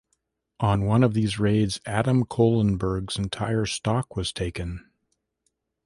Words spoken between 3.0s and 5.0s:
entire stock was taken.